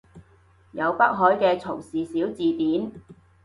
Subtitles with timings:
[0.71, 2.91] 有北海嘅曹氏小字典